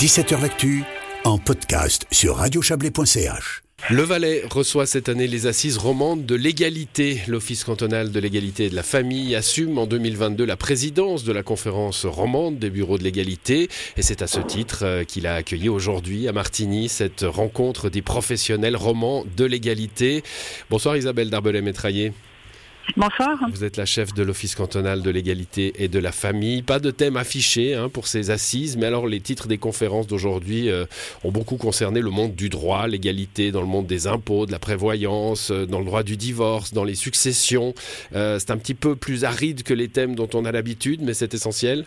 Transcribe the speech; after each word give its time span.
17h 0.00 0.40
L'actu 0.40 0.82
en 1.24 1.36
podcast 1.36 2.06
sur 2.10 2.36
radiochablais.ch. 2.36 3.62
Le 3.90 4.00
Valais 4.00 4.42
reçoit 4.50 4.86
cette 4.86 5.10
année 5.10 5.26
les 5.26 5.46
assises 5.46 5.76
romandes 5.76 6.24
de 6.24 6.34
l'égalité. 6.34 7.20
L'Office 7.28 7.64
cantonal 7.64 8.10
de 8.10 8.18
l'égalité 8.18 8.64
et 8.64 8.70
de 8.70 8.74
la 8.74 8.82
famille 8.82 9.36
assume 9.36 9.76
en 9.76 9.84
2022 9.84 10.46
la 10.46 10.56
présidence 10.56 11.24
de 11.24 11.32
la 11.32 11.42
conférence 11.42 12.06
romande 12.06 12.58
des 12.58 12.70
bureaux 12.70 12.96
de 12.96 13.04
l'égalité. 13.04 13.68
Et 13.98 14.02
c'est 14.02 14.22
à 14.22 14.26
ce 14.26 14.40
titre 14.40 14.84
euh, 14.84 15.04
qu'il 15.04 15.26
a 15.26 15.34
accueilli 15.34 15.68
aujourd'hui 15.68 16.28
à 16.28 16.32
Martigny 16.32 16.88
cette 16.88 17.26
rencontre 17.28 17.90
des 17.90 18.00
professionnels 18.00 18.76
romans 18.76 19.26
de 19.36 19.44
l'égalité. 19.44 20.22
Bonsoir 20.70 20.96
Isabelle 20.96 21.28
Darbelay-Métraillé. 21.28 22.14
Bonsoir. 22.96 23.38
Vous 23.52 23.64
êtes 23.64 23.76
la 23.76 23.86
chef 23.86 24.14
de 24.14 24.22
l'Office 24.22 24.54
cantonal 24.54 25.02
de 25.02 25.10
l'égalité 25.10 25.72
et 25.78 25.88
de 25.88 25.98
la 25.98 26.12
famille. 26.12 26.62
Pas 26.62 26.78
de 26.78 26.90
thème 26.90 27.16
affiché 27.16 27.74
hein, 27.74 27.88
pour 27.88 28.06
ces 28.06 28.30
assises, 28.30 28.76
mais 28.76 28.86
alors 28.86 29.06
les 29.06 29.20
titres 29.20 29.48
des 29.48 29.58
conférences 29.58 30.06
d'aujourd'hui 30.06 30.70
euh, 30.70 30.86
ont 31.24 31.30
beaucoup 31.30 31.56
concerné 31.56 32.00
le 32.00 32.10
monde 32.10 32.34
du 32.34 32.48
droit, 32.48 32.86
l'égalité 32.86 33.52
dans 33.52 33.60
le 33.60 33.66
monde 33.66 33.86
des 33.86 34.06
impôts, 34.06 34.46
de 34.46 34.52
la 34.52 34.58
prévoyance, 34.58 35.50
euh, 35.50 35.66
dans 35.66 35.78
le 35.78 35.84
droit 35.84 36.02
du 36.02 36.16
divorce, 36.16 36.72
dans 36.72 36.84
les 36.84 36.94
successions. 36.94 37.74
Euh, 38.14 38.38
c'est 38.38 38.50
un 38.50 38.58
petit 38.58 38.74
peu 38.74 38.96
plus 38.96 39.24
aride 39.24 39.62
que 39.62 39.74
les 39.74 39.88
thèmes 39.88 40.14
dont 40.14 40.28
on 40.34 40.44
a 40.44 40.52
l'habitude, 40.52 41.00
mais 41.02 41.14
c'est 41.14 41.34
essentiel. 41.34 41.84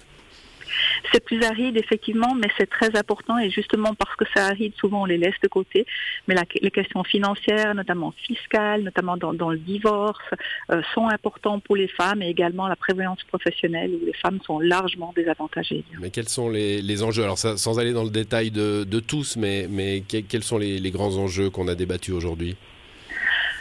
C'est 1.14 1.24
plus 1.24 1.44
aride, 1.44 1.78
effectivement, 1.78 2.34
mais 2.34 2.48
c'est 2.58 2.70
très 2.70 2.96
important 2.98 3.38
et 3.38 3.52
justement 3.52 3.94
parce 3.94 4.16
que 4.16 4.26
c'est 4.34 4.42
aride, 4.42 4.74
souvent 4.76 5.04
on 5.04 5.06
les 5.06 5.18
laisse 5.18 5.36
de 5.44 5.48
côté. 5.48 5.86
Mais 6.28 6.36
les 6.60 6.72
questions 6.72 7.04
financières, 7.04 7.76
notamment 7.76 8.14
fiscales, 8.26 8.82
notamment 8.82 9.16
dans, 9.18 9.52
le 9.52 9.60
divorce, 9.60 10.24
euh, 10.72 10.82
sont 10.96 11.08
importantes 11.08 11.64
pour 11.64 11.76
les 11.76 11.88
femmes 11.88 12.24
et 12.24 12.30
également 12.30 12.68
la 12.68 12.76
prévoyance 12.76 13.24
professionnelle 13.26 13.92
où 13.92 14.06
les 14.06 14.14
femmes 14.14 14.40
sont 14.44 14.60
largement 14.60 15.14
désavantagées. 15.16 15.84
Mais 16.00 16.10
quels 16.10 16.30
sont 16.30 16.50
les, 16.50 17.04
enjeux? 17.04 17.24
Alors, 17.24 17.38
sans 17.38 17.80
aller 17.80 17.94
dans 17.94 18.04
le 18.04 18.10
détail 18.10 18.50
de, 18.50 19.00
tous, 19.00 19.38
mais, 19.38 19.68
mais 19.70 20.02
quels 20.02 20.44
sont 20.44 20.58
les 20.58 20.92
grands 20.92 21.16
enjeux 21.18 21.52
qu'on 21.52 21.68
a 21.68 21.76
débattus 21.76 22.16
aujourd'hui? 22.16 22.56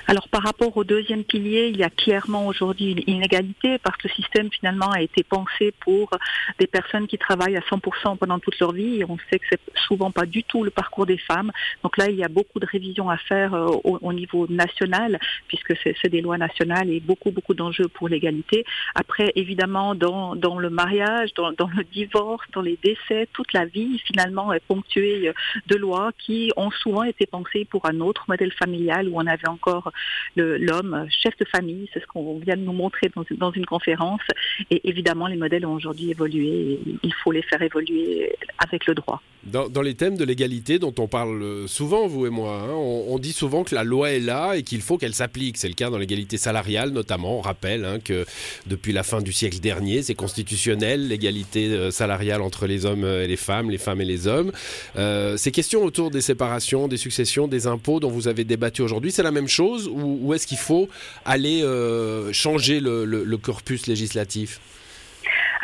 Alors 0.08 0.28
par 0.28 0.42
rapport 0.42 0.76
au 0.76 0.84
deuxième 0.84 1.24
pilier, 1.24 1.68
il 1.68 1.76
y 1.76 1.84
a 1.84 1.90
clairement 1.90 2.46
aujourd'hui 2.46 2.92
une 2.92 3.14
inégalité 3.14 3.78
parce 3.78 3.96
que 3.96 4.08
le 4.08 4.14
système 4.14 4.50
finalement 4.50 4.90
a 4.90 5.00
été 5.00 5.22
pensé 5.22 5.72
pour 5.80 6.10
des 6.58 6.66
personnes 6.66 7.06
qui 7.06 7.18
travaillent 7.18 7.56
à 7.56 7.60
100% 7.60 8.18
pendant 8.18 8.38
toute 8.38 8.58
leur 8.58 8.72
vie 8.72 9.00
et 9.00 9.04
on 9.04 9.16
sait 9.30 9.38
que 9.38 9.46
c'est 9.50 9.60
souvent 9.86 10.10
pas 10.10 10.26
du 10.26 10.42
tout 10.42 10.64
le 10.64 10.70
parcours 10.70 11.06
des 11.06 11.18
femmes. 11.18 11.52
Donc 11.82 11.96
là, 11.96 12.08
il 12.08 12.16
y 12.16 12.24
a 12.24 12.28
beaucoup 12.28 12.58
de 12.58 12.66
révisions 12.66 13.10
à 13.10 13.16
faire 13.16 13.54
euh, 13.54 13.66
au, 13.84 14.12
niveau 14.12 14.46
national 14.48 15.18
puisque 15.48 15.74
c'est 15.82 16.08
des 16.08 16.20
lois 16.20 16.38
nationales 16.38 16.90
et 16.90 17.00
beaucoup 17.00 17.30
beaucoup 17.30 17.54
d'enjeux 17.54 17.88
pour 17.88 18.08
l'égalité. 18.08 18.64
Après, 18.94 19.32
évidemment, 19.36 19.94
dans, 19.94 20.34
le 20.34 20.70
mariage, 20.70 21.32
dans, 21.34 21.52
dans 21.52 21.68
le 21.68 21.84
divorce, 21.84 22.44
dans 22.52 22.60
les 22.60 22.78
décès, 22.82 23.28
toute 23.32 23.52
la 23.52 23.66
vie 23.66 23.98
finalement 24.00 24.52
est 24.52 24.64
ponctuée 24.66 25.32
de 25.66 25.76
lois 25.76 26.10
qui 26.18 26.52
ont 26.56 26.70
souvent 26.70 27.04
été 27.04 27.26
pensées 27.26 27.64
pour 27.64 27.86
un 27.86 28.00
autre 28.00 28.24
modèle 28.28 28.52
familial 28.52 29.08
où 29.08 29.16
on 29.16 29.26
avait 29.26 29.48
encore 29.48 29.92
l'homme 30.36 31.06
chef 31.10 31.36
de 31.38 31.44
famille. 31.44 31.88
C'est 31.92 32.00
ce 32.00 32.06
qu'on 32.06 32.38
vient 32.38 32.56
de 32.56 32.62
nous 32.62 32.72
montrer 32.72 33.10
dans, 33.38 33.50
une 33.52 33.66
conférence. 33.66 34.22
Et 34.70 34.88
évidemment, 34.88 35.26
les 35.26 35.36
modèles 35.36 35.66
ont 35.66 35.74
aujourd'hui 35.74 36.10
évolué. 36.10 36.78
il 37.02 37.14
faut 37.22 37.32
les 37.32 37.42
faire 37.42 37.62
évoluer 37.62 38.34
avec 38.58 38.86
le 38.86 38.94
droit. 38.94 39.22
Dans, 39.44 39.82
les 39.82 39.94
thèmes 39.94 40.16
de 40.16 40.24
l'égalité 40.24 40.78
dont 40.78 40.94
on 41.00 41.08
parle 41.08 41.66
souvent, 41.66 42.06
vous 42.06 42.26
et 42.26 42.30
moi, 42.30 42.62
hein, 42.62 42.74
on, 42.74 43.18
dit 43.18 43.32
souvent 43.32 43.64
que 43.64 43.74
la 43.74 43.82
loi 43.82 44.12
est 44.12 44.20
là 44.20 44.54
et 44.54 44.62
qu'il 44.62 44.80
faut 44.80 44.98
qu'elle 44.98 45.14
s'applique. 45.14 45.56
C'est 45.56 45.66
le 45.66 45.74
cas 45.74 45.90
dans 45.90 45.98
l'égalité 45.98 46.36
salariale 46.36 46.90
notamment. 46.90 47.38
On 47.38 47.40
rappelle 47.40 47.84
hein, 47.84 47.98
que 47.98 48.24
depuis 48.68 48.92
la 48.92 49.02
fin 49.02 49.20
du 49.20 49.32
siècle 49.32 49.58
dernier, 49.58 50.02
c'est 50.02 50.14
constitutionnel, 50.14 51.08
l'égalité 51.08 51.66
euh, 51.70 51.90
salariale 51.90 52.40
entre 52.40 52.68
les 52.68 52.86
hommes 52.86 53.04
et 53.04 53.26
les 53.26 53.36
femmes, 53.36 53.68
les 53.68 53.78
femmes 53.78 54.00
et 54.00 54.04
les 54.04 54.28
hommes. 54.28 54.52
Euh, 54.94 55.36
ces 55.36 55.50
questions 55.50 55.82
autour 55.82 56.12
des 56.12 56.20
séparations, 56.20 56.86
des 56.86 56.96
successions, 56.96 57.48
des 57.48 57.66
impôts 57.66 57.98
dont 57.98 58.10
vous 58.10 58.28
avez 58.28 58.44
débattu 58.44 58.82
aujourd'hui, 58.82 59.10
c'est 59.10 59.24
la 59.24 59.32
même 59.32 59.48
chose 59.48 59.81
ou, 59.88 60.32
est-ce 60.34 60.46
qu'il 60.46 60.58
faut 60.58 60.88
aller 61.24 61.62
euh, 61.62 62.32
changer 62.32 62.80
le 62.80 63.36
corpus 63.36 63.86
législatif? 63.86 64.60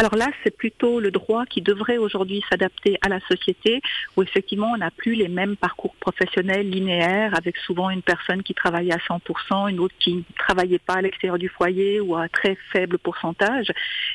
Alors 0.00 0.14
là, 0.14 0.28
c'est 0.44 0.56
plutôt 0.56 1.00
le 1.00 1.10
droit 1.10 1.44
qui 1.44 1.60
devrait 1.60 1.98
aujourd'hui 1.98 2.44
s'adapter 2.48 2.98
à 3.02 3.08
la 3.08 3.18
société, 3.26 3.82
où 4.16 4.22
effectivement 4.22 4.70
on 4.72 4.76
n'a 4.76 4.92
plus 4.92 5.14
les 5.14 5.26
mêmes 5.26 5.56
parcours 5.56 5.96
professionnels 5.96 6.70
linéaires, 6.70 7.34
avec 7.36 7.56
souvent 7.56 7.90
une 7.90 8.02
personne 8.02 8.44
qui 8.44 8.54
travaille 8.54 8.92
à 8.92 8.98
100%, 8.98 9.68
une 9.68 9.80
autre 9.80 9.96
qui 9.98 10.14
ne 10.14 10.22
travaillait 10.38 10.78
pas 10.78 10.94
à 10.94 11.02
l'extérieur 11.02 11.36
du 11.36 11.48
foyer 11.48 12.00
ou 12.00 12.14
à 12.14 12.28
très 12.28 12.56
faible 12.72 12.98
pourcentage. 12.98 13.72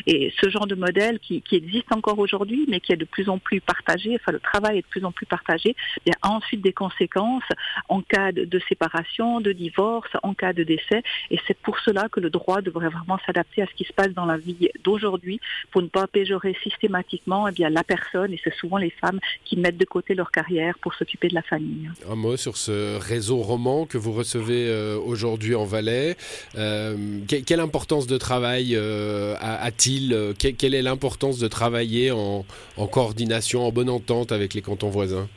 Et 0.07 0.33
ce 0.41 0.49
genre 0.49 0.67
de 0.67 0.75
modèle 0.75 1.19
qui, 1.19 1.43
existe 1.51 1.91
encore 1.91 2.17
aujourd'hui, 2.17 2.66
mais 2.69 2.79
qui 2.79 2.93
est 2.93 2.97
de 2.97 3.05
plus 3.05 3.27
en 3.27 3.38
plus 3.38 3.59
partagé, 3.59 4.16
enfin 4.16 4.31
le 4.31 4.39
travail 4.39 4.77
est 4.77 4.81
de 4.81 4.88
plus 4.88 5.03
en 5.03 5.11
plus 5.11 5.25
partagé, 5.25 5.75
il 6.05 6.09
y 6.09 6.13
a 6.13 6.29
ensuite 6.29 6.61
des 6.61 6.73
conséquences 6.73 7.43
en 7.89 8.01
cas 8.01 8.31
de 8.31 8.59
séparation, 8.69 9.41
de 9.41 9.51
divorce, 9.51 10.09
en 10.23 10.33
cas 10.33 10.53
de 10.53 10.63
décès. 10.63 11.03
Et 11.29 11.39
c'est 11.45 11.57
pour 11.57 11.77
cela 11.79 12.07
que 12.07 12.22
le 12.22 12.29
droit 12.29 12.61
devrait 12.61 12.89
vraiment 12.89 13.19
s'adapter 13.25 13.61
à 13.61 13.67
ce 13.67 13.73
qui 13.73 13.83
se 13.83 13.93
passe 13.93 14.13
dans 14.13 14.25
la 14.25 14.38
vie 14.38 14.69
d'aujourd'hui 14.83 15.41
pour 15.73 15.81
ne 15.81 15.88
pas 15.88 16.06
péjorer 16.06 16.56
systématiquement 16.61 17.47
eh 17.47 17.51
bien, 17.51 17.69
la 17.69 17.84
personne, 17.84 18.31
et 18.31 18.39
c'est 18.44 18.53
souvent 18.53 18.78
les 18.78 18.91
femmes 18.91 19.19
qui 19.44 19.57
mettent 19.57 19.78
de 19.78 19.85
côté 19.85 20.13
leur 20.13 20.31
carrière 20.31 20.78
pour 20.79 20.94
s'occuper 20.94 21.29
de 21.29 21.34
la 21.34 21.41
famille. 21.41 21.89
Un 22.07 22.16
mot 22.16 22.38
sur 22.38 22.57
ce 22.57 23.00
réseau 23.00 23.38
roman 23.38 23.88
que 23.88 23.97
vous 23.97 24.11
recevez 24.11 24.67
euh, 24.67 25.00
aujourd'hui 25.00 25.56
en 25.56 25.66
Valais. 25.66 26.16
Euh, 26.56 26.95
quelle 27.28 27.59
importance 27.59 28.06
de 28.06 28.17
travail 28.19 28.75
euh, 28.75 29.35
a-t-il 29.41 30.35
Quelle 30.38 30.75
est 30.75 30.84
l'importance 30.84 31.39
de 31.39 31.47
travailler 31.47 32.11
en 32.11 32.45
coordination, 32.91 33.66
en 33.66 33.72
bonne 33.72 33.90
entente 33.90 34.31
avec 34.31 34.53
les 34.53 34.61
cantons 34.61 34.90
voisins? 34.90 35.28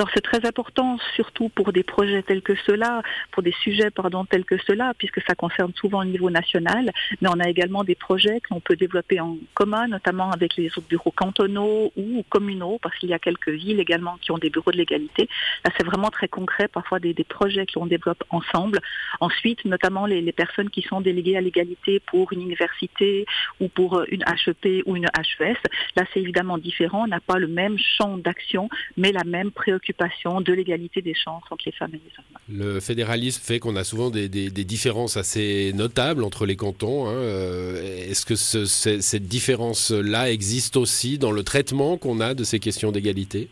Alors 0.00 0.10
c'est 0.14 0.22
très 0.22 0.46
important, 0.46 0.96
surtout 1.14 1.50
pour 1.50 1.74
des 1.74 1.82
projets 1.82 2.22
tels 2.22 2.40
que 2.40 2.54
ceux-là, 2.64 3.02
pour 3.32 3.42
des 3.42 3.52
sujets 3.62 3.90
pardon 3.90 4.24
tels 4.24 4.46
que 4.46 4.56
ceux-là, 4.66 4.94
puisque 4.96 5.20
ça 5.28 5.34
concerne 5.34 5.74
souvent 5.74 6.02
le 6.02 6.08
niveau 6.08 6.30
national, 6.30 6.90
mais 7.20 7.28
on 7.28 7.38
a 7.38 7.50
également 7.50 7.84
des 7.84 7.96
projets 7.96 8.40
qu'on 8.48 8.60
peut 8.60 8.76
développer 8.76 9.20
en 9.20 9.36
commun, 9.52 9.88
notamment 9.88 10.30
avec 10.30 10.56
les 10.56 10.68
autres 10.68 10.88
bureaux 10.88 11.10
cantonaux 11.10 11.92
ou 11.98 12.24
communaux, 12.30 12.78
parce 12.80 12.96
qu'il 12.96 13.10
y 13.10 13.12
a 13.12 13.18
quelques 13.18 13.50
villes 13.50 13.78
également 13.78 14.16
qui 14.22 14.30
ont 14.30 14.38
des 14.38 14.48
bureaux 14.48 14.72
de 14.72 14.78
l'égalité. 14.78 15.28
Là, 15.66 15.70
c'est 15.76 15.84
vraiment 15.84 16.08
très 16.08 16.28
concret, 16.28 16.66
parfois 16.66 16.98
des, 16.98 17.12
projets 17.28 17.66
que 17.66 17.72
l'on 17.78 17.84
développe 17.84 18.24
ensemble. 18.30 18.78
Ensuite, 19.20 19.66
notamment 19.66 20.06
les, 20.06 20.22
les 20.22 20.32
personnes 20.32 20.70
qui 20.70 20.80
sont 20.80 21.02
déléguées 21.02 21.36
à 21.36 21.42
l'égalité 21.42 22.00
pour 22.00 22.32
une 22.32 22.40
université 22.40 23.26
ou 23.60 23.68
pour 23.68 24.02
une 24.08 24.22
HEP 24.22 24.82
ou 24.86 24.96
une 24.96 25.04
HES. 25.04 25.58
Là, 25.96 26.04
c'est 26.14 26.20
évidemment 26.20 26.56
différent. 26.56 27.04
On 27.04 27.06
n'a 27.06 27.20
pas 27.20 27.38
le 27.38 27.48
même 27.48 27.76
champ 27.76 28.16
d'action, 28.16 28.70
mais 28.96 29.12
la 29.12 29.24
même 29.24 29.50
préoccupation 29.50 29.89
de 29.92 30.52
l'égalité 30.52 31.02
des 31.02 31.14
chances 31.14 31.42
entre 31.50 31.62
les 31.66 31.72
femmes 31.72 31.94
et 31.94 32.00
les 32.04 32.12
hommes. 32.18 32.64
Le 32.74 32.80
fédéralisme 32.80 33.42
fait 33.42 33.58
qu'on 33.58 33.76
a 33.76 33.84
souvent 33.84 34.10
des, 34.10 34.28
différences 34.28 35.16
assez 35.16 35.72
notables 35.74 36.24
entre 36.24 36.46
les 36.46 36.56
cantons. 36.56 37.08
Hein. 37.08 37.12
Euh, 37.12 38.10
est-ce 38.10 38.26
que 38.26 38.34
cette 38.34 39.24
différence-là 39.24 40.30
existe 40.30 40.76
aussi 40.76 41.18
dans 41.18 41.32
le 41.32 41.42
traitement 41.42 41.96
qu'on 41.96 42.20
a 42.20 42.34
de 42.34 42.44
ces 42.44 42.58
questions 42.58 42.92
d'égalité? 42.92 43.48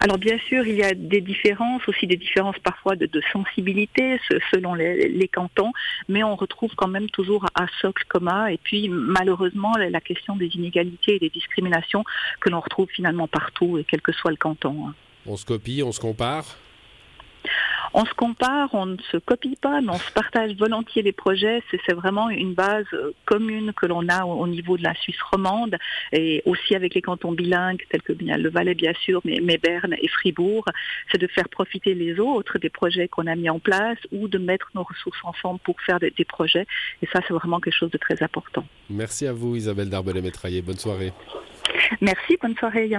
Alors 0.00 0.18
bien 0.18 0.38
sûr, 0.46 0.66
il 0.66 0.76
y 0.76 0.82
a 0.82 0.92
des 0.94 1.20
différences, 1.20 1.82
aussi 1.88 2.06
des 2.06 2.16
différences 2.16 2.58
parfois 2.58 2.96
de, 2.96 3.08
sensibilité 3.32 4.20
selon 4.52 4.74
les, 4.74 5.28
cantons, 5.32 5.72
mais 6.08 6.22
on 6.22 6.36
retrouve 6.36 6.70
quand 6.76 6.88
même 6.88 7.08
toujours 7.10 7.46
un 7.54 7.66
socle 7.80 8.04
commun. 8.08 8.46
Et 8.46 8.58
puis 8.58 8.88
malheureusement, 8.88 9.72
la 9.76 10.00
question 10.00 10.36
des 10.36 10.48
inégalités 10.54 11.16
et 11.16 11.18
des 11.18 11.30
discriminations 11.30 12.04
que 12.40 12.50
l'on 12.50 12.60
retrouve 12.60 12.88
finalement 12.88 13.26
partout, 13.26 13.78
et 13.78 13.84
quel 13.84 14.00
que 14.00 14.12
soit 14.12 14.30
le 14.30 14.36
canton. 14.36 14.92
On 15.28 15.36
se 15.36 15.44
copie, 15.44 15.82
on 15.82 15.92
se 15.92 16.00
compare 16.00 16.56
on 17.98 18.04
se 18.04 18.12
compare, 18.12 18.68
on 18.74 18.84
ne 18.84 18.96
se 19.10 19.16
copie 19.16 19.56
pas, 19.56 19.80
mais 19.80 19.88
on 19.88 19.98
se 19.98 20.12
partage 20.12 20.54
volontiers 20.56 21.00
les 21.00 21.12
projets. 21.12 21.62
C'est 21.70 21.94
vraiment 21.94 22.28
une 22.28 22.52
base 22.52 22.84
euh, 22.92 23.12
commune 23.24 23.72
que 23.72 23.86
l'on 23.86 24.06
a 24.10 24.26
au 24.26 24.46
niveau 24.46 24.76
de 24.76 24.82
la 24.82 24.94
Suisse 24.96 25.20
romande 25.32 25.76
et 26.12 26.42
aussi 26.44 26.74
avec 26.74 26.94
les 26.94 27.00
cantons 27.00 27.32
bilingues 27.32 27.82
tels 27.88 28.02
que 28.02 28.12
bien 28.12 28.36
le 28.36 28.50
Valais 28.50 28.74
bien 28.74 28.92
sûr, 29.00 29.22
mais, 29.24 29.56
Berne 29.56 29.94
et 29.98 30.08
Fribourg. 30.08 30.66
C'est 31.10 31.18
de 31.18 31.26
faire 31.26 31.48
profiter 31.48 31.94
les 31.94 32.20
autres 32.20 32.58
des 32.58 32.68
projets 32.68 33.08
qu'on 33.08 33.26
a 33.26 33.34
mis 33.34 33.48
en 33.48 33.60
place 33.60 33.98
ou 34.12 34.28
de 34.28 34.36
mettre 34.36 34.70
nos 34.74 34.82
ressources 34.82 35.20
ensemble 35.24 35.60
pour 35.60 35.80
faire 35.80 35.98
des, 35.98 36.12
projets. 36.28 36.66
Et 37.00 37.06
ça, 37.10 37.20
c'est 37.26 37.32
vraiment 37.32 37.60
quelque 37.60 37.78
chose 37.78 37.90
de 37.90 37.98
très 37.98 38.22
important. 38.22 38.66
Merci 38.90 39.26
à 39.26 39.32
vous 39.32 39.56
Isabelle 39.56 39.88
Darbelet-Métraillé. 39.88 40.60
Bonne 40.60 40.76
soirée. 40.76 41.12
Merci, 42.02 42.36
bonne 42.42 42.56
soirée. 42.56 42.90